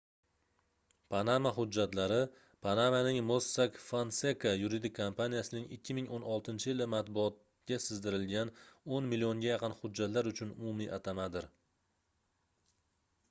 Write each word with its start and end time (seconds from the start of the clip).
panama 1.11 1.49
hujjatlari- 1.57 2.15
panamaning 2.67 3.17
mossack 3.31 3.75
fonseca 3.89 4.53
yuridik 4.61 4.95
kompaniyasining 4.99 5.67
2016-yili 5.75 6.87
matbuotga 6.95 7.79
sizdirilgan 7.89 8.53
oʻn 8.97 9.11
millionga 9.13 9.51
yaqin 9.51 9.75
hujjatlar 9.83 10.31
uchun 10.33 10.55
umumiy 10.57 10.91
atamadir 10.99 11.47